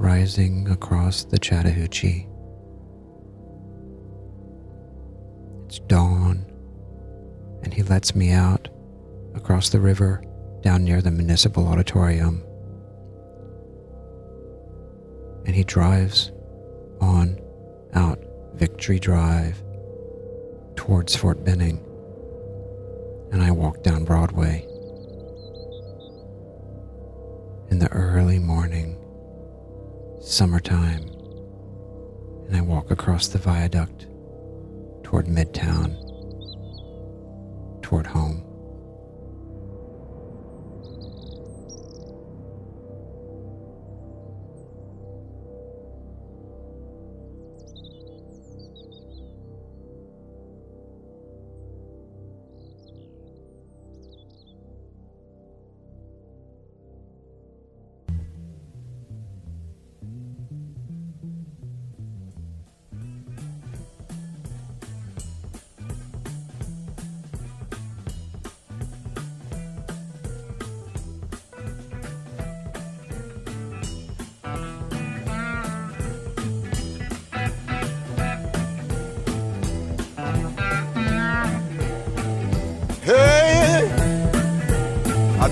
rising 0.01 0.67
across 0.67 1.25
the 1.25 1.37
Chattahoochee. 1.37 2.27
It's 5.67 5.77
dawn, 5.77 6.43
and 7.61 7.71
he 7.71 7.83
lets 7.83 8.15
me 8.15 8.31
out 8.31 8.67
across 9.35 9.69
the 9.69 9.79
river 9.79 10.23
down 10.61 10.83
near 10.83 11.03
the 11.03 11.11
municipal 11.11 11.67
auditorium. 11.67 12.43
And 15.45 15.55
he 15.55 15.63
drives 15.63 16.31
on 16.99 17.39
out 17.93 18.19
Victory 18.55 18.97
Drive 18.97 19.61
towards 20.75 21.15
Fort 21.15 21.45
Benning, 21.45 21.77
and 23.31 23.43
I 23.43 23.51
walk 23.51 23.83
down 23.83 24.03
Broadway. 24.03 24.65
In 27.69 27.77
the 27.77 27.89
early 27.91 28.39
morning, 28.39 29.00
summertime, 30.21 31.03
and 32.47 32.55
I 32.55 32.61
walk 32.61 32.91
across 32.91 33.27
the 33.27 33.39
viaduct 33.39 34.07
toward 35.03 35.25
Midtown, 35.25 35.95
toward 37.81 38.05
home. 38.07 38.50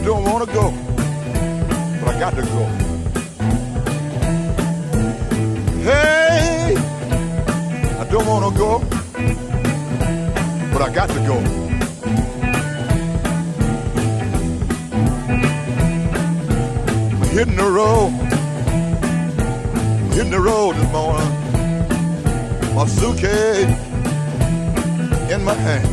don't 0.10 0.24
want 0.24 0.44
to 0.44 0.52
go, 0.56 0.72
but 2.00 2.16
I 2.16 2.20
got 2.20 2.34
to 2.34 2.42
go. 2.42 2.66
Hey, 5.84 6.76
I 8.00 8.04
don't 8.10 8.26
want 8.26 8.44
to 8.52 8.58
go, 8.58 8.80
but 10.74 10.82
I 10.82 10.90
got 10.92 11.10
to 11.10 11.20
go. 11.30 11.38
I'm 17.14 17.30
hitting 17.30 17.56
the 17.56 17.70
road, 17.70 18.10
I'm 20.02 20.12
hitting 20.14 20.32
the 20.32 20.40
road 20.40 20.76
this 20.76 20.92
morning. 20.92 21.34
My 22.74 22.88
suitcase 22.88 23.78
in 25.32 25.44
my 25.44 25.54
hand. 25.54 25.89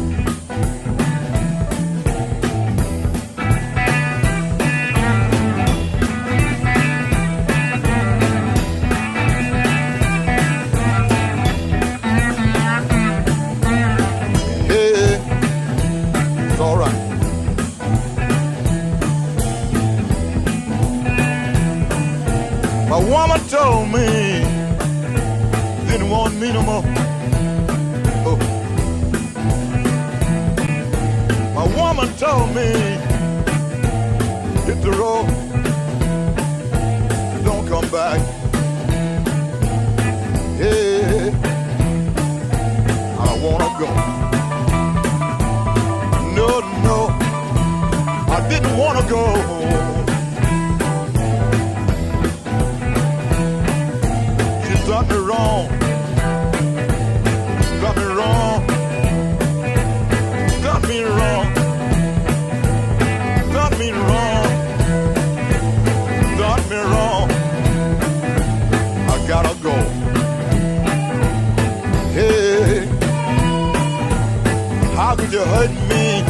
hurt 75.67 75.89
me 75.89 76.23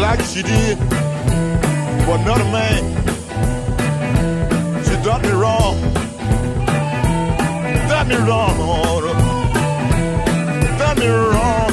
like 0.00 0.20
she 0.20 0.42
did 0.42 0.78
for 2.04 2.16
another 2.16 2.44
man. 2.44 2.82
She 4.84 4.94
done 5.02 5.22
me 5.22 5.30
wrong, 5.30 5.80
done 7.88 8.08
me 8.08 8.16
wrong, 8.16 8.56
done 10.78 10.98
me 10.98 11.06
wrong. 11.06 11.65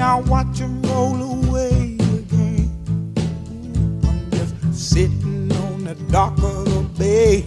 I'll 0.00 0.22
watch 0.22 0.58
them 0.58 0.82
roll 0.82 1.46
away 1.46 1.96
again. 2.14 2.70
I'm 4.04 4.30
just 4.30 4.54
sitting 4.74 5.52
on 5.52 5.84
the 5.84 5.94
dock 6.10 6.36
of 6.38 6.64
the 6.64 6.82
bay, 6.98 7.44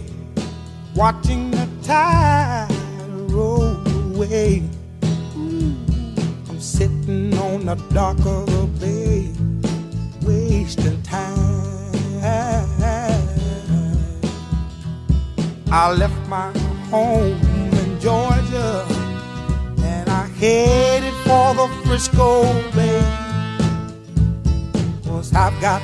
watching 0.94 1.50
the 1.50 1.68
tide 1.82 2.68
roll 3.30 3.76
away. 4.12 4.62
I'm 5.34 6.60
sitting 6.60 7.36
on 7.38 7.66
the 7.66 7.74
dock 7.92 8.18
of 8.24 8.46
the 8.46 8.66
bay, 8.80 9.32
wasting 10.22 11.02
time. 11.02 11.64
I 15.76 15.92
left 15.92 16.28
my 16.28 16.52
home 16.88 17.40
in 17.72 18.00
Georgia 18.00 18.86
and 19.82 20.08
I 20.08 20.28
headed 20.38 21.13
for 21.24 21.54
the 21.54 21.68
Frisco 21.84 22.44
Bay. 22.72 23.02
Cause 25.04 25.34
I've 25.34 25.58
got 25.60 25.82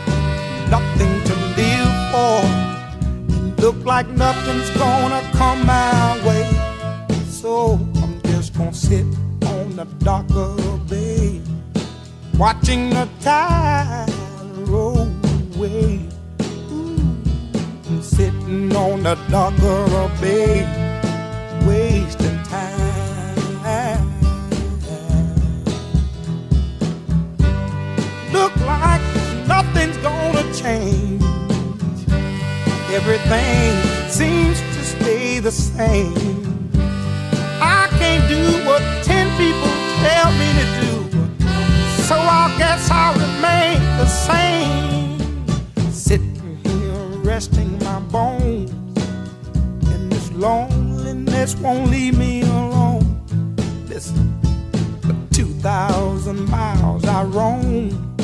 nothing 0.69 1.15
to 1.29 1.35
live 1.59 1.95
for. 2.13 2.43
Look 3.63 3.85
like 3.85 4.09
nothing's 4.09 4.71
gonna 4.71 5.23
come 5.33 5.67
my 5.67 6.21
way. 6.27 6.49
So 7.29 7.79
I'm 8.03 8.21
just 8.23 8.55
gonna 8.55 8.73
sit 8.73 9.07
on 9.47 9.77
the 9.77 9.87
dock 10.05 10.29
of 10.31 10.57
the 10.57 10.77
bay, 10.89 11.41
watching 12.39 12.91
the 12.91 13.09
tide 13.21 14.09
roll 14.69 15.09
away. 15.57 16.01
I'm 17.89 18.03
sitting 18.03 18.75
on 18.77 19.03
the 19.03 19.17
dock 19.31 19.55
of 19.63 19.91
the 19.91 20.11
bay, 20.21 20.90
Everything 33.03 34.11
seems 34.11 34.61
to 34.61 34.85
stay 34.85 35.39
the 35.41 35.51
same. 35.51 36.71
I 37.61 37.89
can't 37.99 38.29
do 38.29 38.45
what 38.67 38.83
ten 39.03 39.27
people 39.39 39.73
tell 40.05 40.31
me 40.33 40.49
to 40.61 40.67
do, 40.85 40.93
so 42.05 42.17
I 42.17 42.55
guess 42.59 42.91
I'll 42.91 43.15
remain 43.15 43.81
the 43.97 44.07
same. 44.07 45.19
Sitting 45.91 46.59
here 46.63 47.23
resting 47.25 47.79
my 47.79 48.01
bones, 48.01 48.71
and 49.93 50.13
this 50.13 50.31
loneliness 50.33 51.57
won't 51.57 51.91
leave 51.91 52.19
me 52.19 52.43
alone. 52.43 53.17
Listen, 53.89 54.39
for 55.01 55.17
two 55.35 55.53
thousand 55.61 56.49
miles 56.51 57.07
I 57.07 57.25
roam 57.25 58.15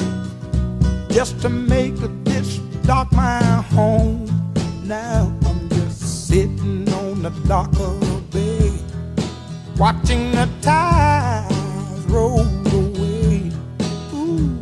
just 1.10 1.40
to 1.40 1.48
make 1.48 1.94
this 2.24 2.58
dark 2.84 3.10
my 3.12 3.42
home. 3.74 4.25
The 7.30 7.48
dock 7.48 7.72
of 7.80 7.98
the 7.98 8.22
bay, 8.30 8.72
watching 9.76 10.30
the 10.30 10.48
tides 10.60 12.04
roll 12.06 12.46
away. 12.72 13.50
Ooh, 14.14 14.56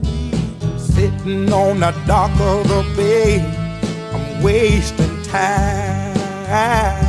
sitting 0.79 1.53
on 1.53 1.81
the 1.81 1.91
dock 2.07 2.31
of 2.41 2.67
the 2.67 2.83
bay, 2.97 3.41
I'm 4.15 4.43
wasting 4.43 5.23
time. 5.25 7.04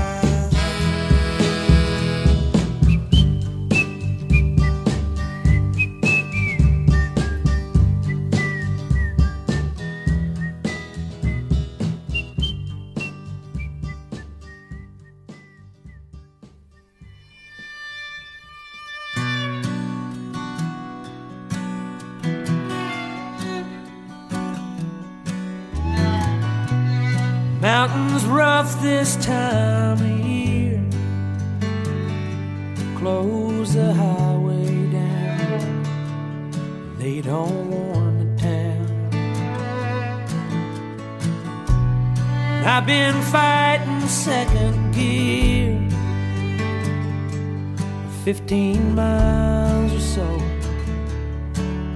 15 48.39 48.95
miles 48.95 49.93
or 49.93 49.99
so. 49.99 50.27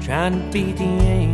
Trying 0.01 0.39
to 0.39 0.51
beat 0.51 0.77
the 0.77 0.85
angry 0.85 1.28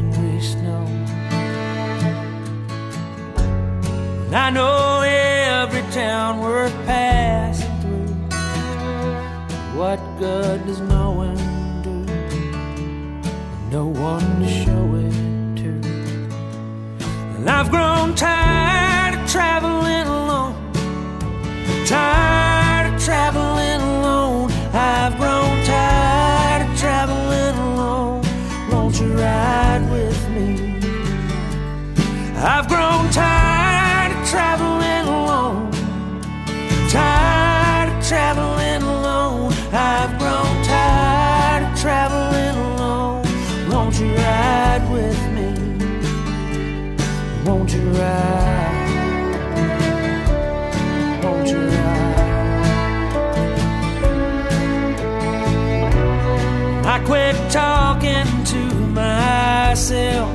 I 56.96 57.04
quit 57.04 57.36
talking 57.52 58.26
to 58.46 58.64
myself 58.96 60.32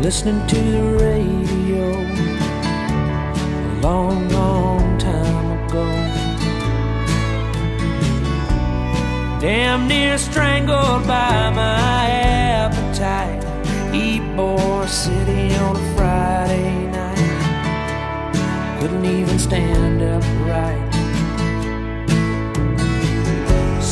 listening 0.00 0.46
to 0.46 0.54
the 0.54 0.96
radio 1.02 1.90
a 3.50 3.80
long, 3.82 4.28
long 4.28 4.96
time 4.96 5.58
ago. 5.58 5.86
Damn 9.40 9.88
near 9.88 10.16
strangled 10.18 11.04
by 11.04 11.50
my 11.50 12.08
appetite. 12.62 13.42
Ybor 13.92 14.86
City 14.86 15.52
on 15.56 15.74
a 15.74 15.96
Friday 15.96 16.86
night. 16.92 18.80
Couldn't 18.80 19.04
even 19.04 19.36
stand 19.40 20.00
upright. 20.00 20.83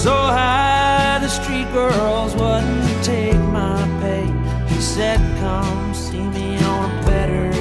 So 0.03 0.11
high, 0.11 1.21
the 1.21 1.29
street 1.29 1.73
girls 1.73 2.35
wouldn't 2.35 3.05
take 3.05 3.39
my 3.39 3.79
pay. 4.01 4.27
He 4.75 4.81
said, 4.81 5.21
Come 5.39 5.95
see 5.95 6.19
me 6.21 6.57
on 6.65 6.91
a 6.91 7.03
better 7.07 7.53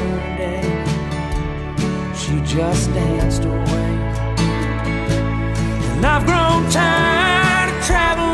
day. 0.41 0.65
She 2.15 2.41
just 2.41 2.91
danced 2.95 3.43
away. 3.43 3.93
And 5.91 6.03
I've 6.03 6.25
grown 6.25 6.67
tired 6.71 7.77
of 7.77 7.85
traveling 7.85 8.30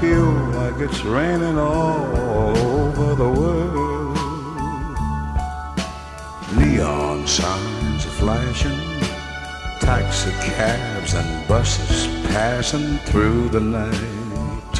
feel 0.00 0.30
like 0.58 0.78
it's 0.80 1.04
raining 1.04 1.58
all 1.58 2.56
over 2.56 3.14
the 3.14 3.30
world. 3.40 4.16
Neon 6.56 7.26
signs 7.26 8.06
are 8.06 8.16
flashing 8.22 8.98
taxi 9.80 10.30
cabs 10.42 11.14
and 11.14 11.48
buses 11.48 12.06
passing 12.28 12.98
through 13.08 13.48
the 13.48 13.60
night. 13.60 14.74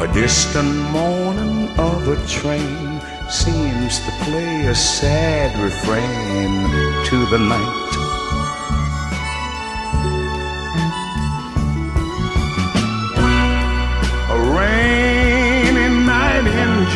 A 0.00 0.12
distant 0.14 0.74
moaning 0.92 1.68
of 1.78 2.08
a 2.08 2.16
train 2.26 3.00
seems 3.28 3.98
to 4.04 4.10
play 4.24 4.66
a 4.66 4.74
sad 4.74 5.50
refrain 5.62 6.52
to 7.04 7.26
the 7.26 7.38
night. 7.38 7.79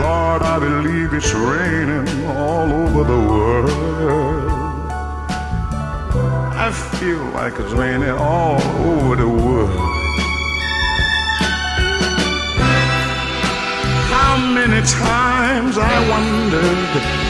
Lord, 0.00 0.42
I 0.42 0.58
believe 0.58 1.14
it's 1.14 1.32
raining 1.32 2.06
all 2.36 2.70
over 2.70 3.04
the 3.04 3.20
world. 3.32 4.52
I 6.66 6.70
feel 6.98 7.24
like 7.38 7.54
it's 7.58 7.72
raining 7.72 8.10
all 8.10 8.60
over 8.90 9.16
the 9.16 9.28
world. 9.28 9.70
How 14.14 14.36
many 14.58 14.80
times 14.86 15.78
I 15.78 15.94
wondered 16.12 17.21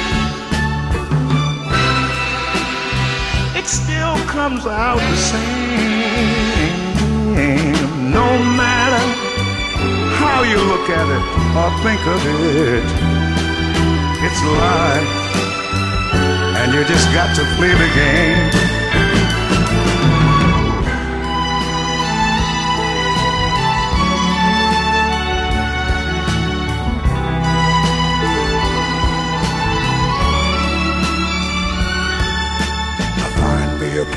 comes 4.33 4.64
out 4.64 4.99
the 4.99 5.16
same. 5.16 5.43
No 8.11 8.28
matter 8.57 9.05
how 10.16 10.43
you 10.43 10.57
look 10.57 10.89
at 10.89 11.07
it 11.16 11.24
or 11.61 11.70
think 11.85 12.01
of 12.07 12.20
it, 12.26 12.85
it's 14.24 14.43
life, 14.64 15.12
and 16.57 16.72
you 16.72 16.83
just 16.85 17.12
got 17.12 17.37
to 17.37 17.45
play 17.57 17.74
the 17.74 17.91
game. 17.95 18.71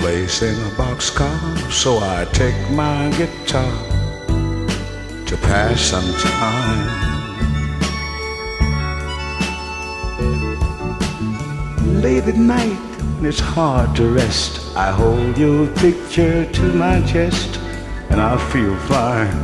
Place 0.06 0.44
in 0.44 0.54
a 0.54 0.70
boxcar, 0.82 1.36
so 1.72 1.98
I 1.98 2.26
take 2.26 2.60
my 2.70 3.10
guitar 3.18 3.76
to 5.26 5.36
pass 5.48 5.82
some 5.82 6.10
time. 6.22 6.86
Late 12.04 12.28
at 12.28 12.36
night, 12.36 12.78
when 13.16 13.26
it's 13.26 13.40
hard 13.40 13.96
to 13.96 14.08
rest, 14.08 14.76
I 14.76 14.92
hold 14.92 15.40
your 15.40 15.66
picture 15.84 16.46
to 16.52 16.64
my 16.74 17.02
chest, 17.12 17.58
and 18.12 18.22
I 18.22 18.38
feel 18.52 18.76
fine. 18.94 19.36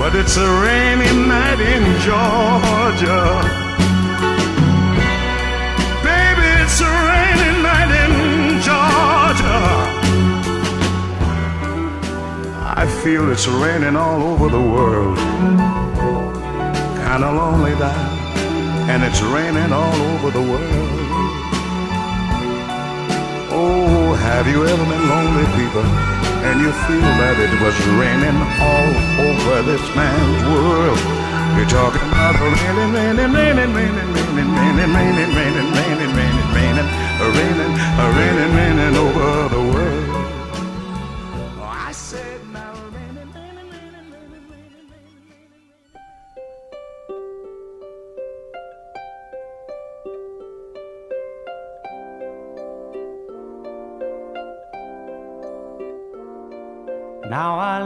But 0.00 0.16
it's 0.16 0.36
a 0.36 0.48
rainy 0.64 1.12
night 1.28 1.60
in 1.60 1.84
Georgia. 2.00 3.61
I 12.74 12.86
feel 12.86 13.30
it's 13.30 13.46
raining 13.46 13.96
all 13.96 14.22
over 14.32 14.48
the 14.48 14.58
world. 14.58 15.18
Kinda 17.04 17.30
lonely 17.30 17.76
now, 17.76 17.92
and 18.88 19.04
it's 19.04 19.20
raining 19.20 19.70
all 19.70 19.92
over 19.92 20.30
the 20.30 20.40
world. 20.40 20.90
Oh, 23.52 24.14
have 24.14 24.48
you 24.48 24.64
ever 24.64 24.84
been 24.88 25.04
lonely, 25.04 25.44
people? 25.52 25.84
And 26.48 26.64
you 26.64 26.72
feel 26.88 27.12
that 27.20 27.36
it 27.44 27.52
was 27.60 27.76
raining 28.00 28.40
all 28.56 28.90
over 29.20 29.62
this 29.68 29.84
man's 29.94 30.42
world. 30.48 30.96
You're 31.52 31.68
talking 31.68 32.00
about 32.08 32.40
raining, 32.40 32.88
raining, 32.96 33.32
raining, 33.36 33.72
raining, 33.76 34.08
raining, 34.16 34.48
raining, 34.56 34.96
raining, 34.96 35.28
raining, 35.36 35.68
raining, 35.76 36.10
raining, 36.16 36.48
raining, 36.56 36.88
raining, 37.36 37.72
raining, 38.16 38.52
raining 38.56 38.96
over 38.96 39.48
the 39.52 39.60
world. 39.60 39.71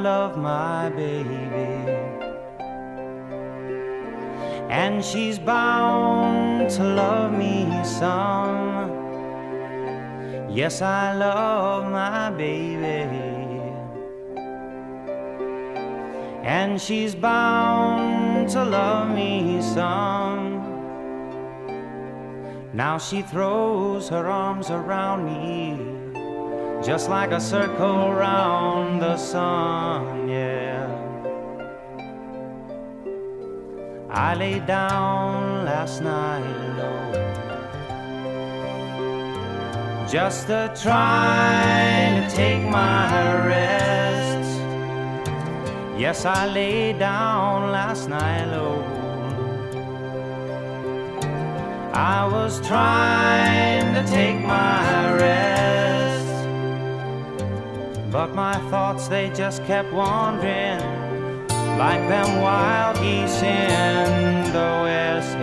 Love 0.07 0.39
my 0.39 0.89
baby. 0.91 1.43
And 4.71 5.05
she's 5.05 5.37
bound 5.37 6.71
to 6.77 6.85
love 6.85 7.33
me 7.33 7.67
some. 7.83 8.87
Yes, 10.49 10.81
I 10.81 11.13
love 11.13 11.91
my 11.91 12.31
baby. 12.31 13.03
And 16.57 16.81
she's 16.81 17.17
bound 17.17 18.49
to 18.51 18.63
love 18.65 19.09
me 19.13 19.61
some. 19.61 20.47
Now 22.73 22.97
she 22.99 23.23
throws 23.23 24.09
her 24.11 24.27
arms 24.29 24.71
around 24.71 25.25
me 25.25 25.86
just 26.85 27.09
like 27.09 27.33
a 27.33 27.41
circle 27.41 28.13
round 28.13 29.03
the 29.03 29.17
sun, 29.17 30.29
yeah. 30.29 30.87
I 34.11 34.35
lay 34.35 34.61
down 34.61 35.65
last 35.65 36.03
night 36.03 36.45
alone, 36.69 37.15
just 40.09 40.47
to 40.47 40.73
try 40.81 42.21
to 42.21 42.35
take 42.35 42.63
my 42.63 43.47
rest. 43.47 44.61
Yes, 45.99 46.25
I 46.25 46.47
lay 46.47 46.93
down 46.93 47.73
last 47.73 48.09
night 48.09 48.45
alone. 48.45 48.85
I 51.93 52.27
was 52.27 52.61
trying 52.67 53.95
to 53.95 54.03
take 54.07 54.41
my 54.45 55.15
rest. 55.15 55.86
But 58.17 58.35
my 58.35 58.59
thoughts, 58.71 59.09
they 59.09 59.29
just 59.29 59.63
kept 59.67 59.93
wandering 59.93 60.81
like 61.77 62.01
them 62.09 62.41
wild 62.41 62.97
geese 62.97 63.43
in 63.43 64.53
the 64.55 64.71
west. 64.85 65.37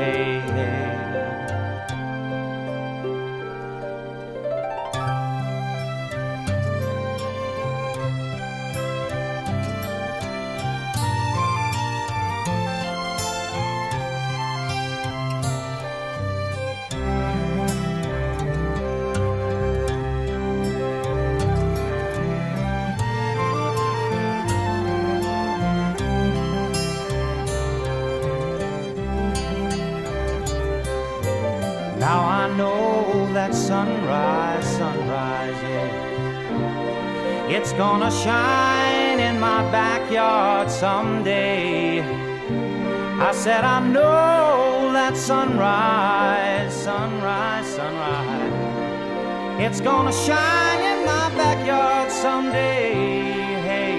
Sunrise, 33.74 34.68
sunrise, 34.78 35.60
yeah. 35.74 37.56
It's 37.56 37.74
gonna 37.74 38.12
shine 38.12 39.20
in 39.20 39.36
my 39.40 39.62
backyard 39.72 40.70
someday. 40.70 42.02
I 43.30 43.32
said, 43.44 43.64
I 43.78 43.80
know 43.96 44.92
that 44.98 45.16
sunrise, 45.18 46.72
sunrise, 46.88 47.68
sunrise. 47.80 48.56
It's 49.66 49.82
gonna 49.90 50.16
shine 50.28 50.82
in 50.92 51.00
my 51.14 51.28
backyard 51.42 52.12
someday. 52.12 52.94
Hey, 53.70 53.96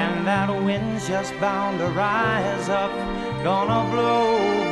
and 0.00 0.14
that 0.28 0.48
wind's 0.66 1.08
just 1.08 1.32
bound 1.40 1.78
to 1.80 1.88
rise 2.04 2.68
up, 2.68 2.92
gonna 3.48 3.82
blow, 3.92 4.26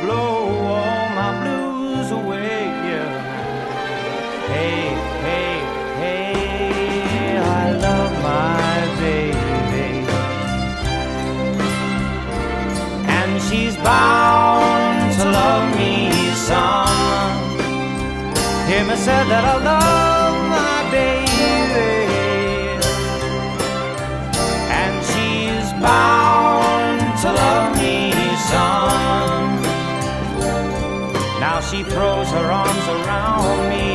blow 0.05 0.37
all 0.77 1.05
my 1.21 1.31
blues 1.41 2.11
away. 2.21 2.62
Hey, 4.53 4.79
hey, 5.25 5.55
hey, 6.01 7.37
I 7.37 7.71
love 7.85 8.13
my 8.31 8.77
baby, 9.03 9.87
and 13.17 13.31
she's 13.47 13.75
bound 13.77 15.13
to 15.19 15.25
love 15.39 15.65
me. 15.77 15.91
Hear 18.67 18.85
me 18.85 18.95
say 18.95 19.23
that 19.31 19.43
I 19.45 19.57
love 19.71 20.35
my 20.49 20.77
baby 20.89 21.91
and 24.81 24.95
she's 25.11 25.69
bound 25.83 26.99
to 27.21 27.29
love 27.41 27.77
me 27.77 27.95
some. 28.49 29.61
Now 31.39 31.59
she 31.59 31.83
throws 31.83 32.29
her 32.31 32.47
arms 32.51 32.87
around 32.97 33.69
me, 33.69 33.85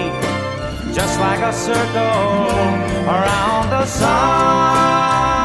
just 0.98 1.20
like 1.20 1.38
a 1.38 1.52
circle 1.52 2.48
around 3.06 3.70
the 3.70 3.86
sun. 3.86 5.37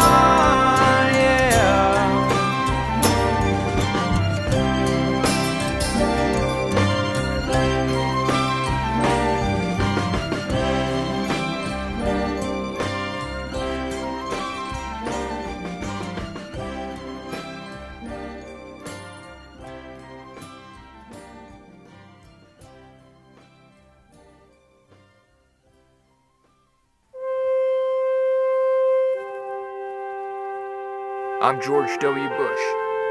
I'm 31.44 31.62
George 31.62 31.89
W. 32.00 32.30
Bush, 32.30 32.60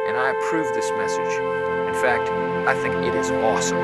and 0.09 0.17
I 0.17 0.31
approve 0.35 0.67
this 0.73 0.91
message. 0.93 1.39
In 1.87 1.93
fact, 2.01 2.31
I 2.67 2.75
think 2.81 2.95
it 3.05 3.15
is 3.15 3.31
awesome. 3.31 3.77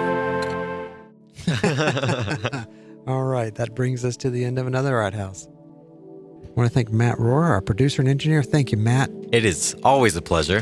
All 3.07 3.25
right, 3.25 3.55
that 3.57 3.75
brings 3.75 4.07
us 4.07 4.17
to 4.17 4.31
the 4.31 4.47
end 4.47 4.59
of 4.59 4.67
another 4.67 4.97
Art 4.97 5.13
Haus. 5.13 5.47
I 5.47 6.51
want 6.53 6.67
to 6.67 6.73
thank 6.75 6.91
Matt 6.91 7.19
Rohr, 7.19 7.43
our 7.45 7.61
producer 7.61 8.01
and 8.01 8.09
engineer. 8.09 8.43
Thank 8.43 8.73
you, 8.73 8.79
Matt. 8.79 9.11
It 9.33 9.45
is 9.45 9.77
always 9.83 10.17
a 10.17 10.23
pleasure. 10.23 10.61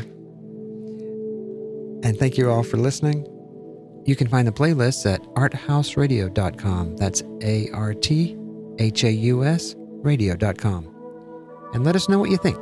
And 2.03 2.19
thank 2.19 2.37
you 2.37 2.51
all 2.51 2.63
for 2.63 2.75
listening. 2.75 3.25
You 4.05 4.17
can 4.17 4.27
find 4.27 4.45
the 4.45 4.51
playlists 4.51 5.09
at 5.09 5.21
arthausradio.com. 5.35 6.97
That's 6.97 7.23
A 7.41 7.69
R 7.71 7.93
T 7.93 8.35
H 8.79 9.05
A 9.05 9.11
U 9.11 9.45
S 9.45 9.75
radio.com. 9.77 10.93
And 11.73 11.85
let 11.85 11.95
us 11.95 12.09
know 12.09 12.19
what 12.19 12.29
you 12.29 12.37
think. 12.37 12.57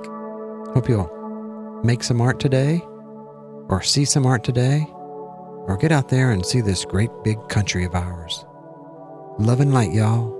Hope 0.76 0.90
you'll 0.90 1.15
make 1.86 2.04
some 2.04 2.22
art 2.22 2.40
today, 2.40 2.82
or 3.70 3.82
see 3.82 4.06
some 4.06 4.26
art 4.26 4.44
today, 4.44 4.86
or 4.90 5.78
get 5.80 5.92
out 5.92 6.10
there 6.10 6.32
and 6.32 6.46
see 6.46 6.62
this 6.62 6.86
great 6.86 7.10
big 7.24 7.38
country 7.48 7.86
of 7.86 7.96
ours. 7.96 8.46
Love 9.40 9.60
and 9.60 9.74
light, 9.74 9.92
y'all. 9.92 10.35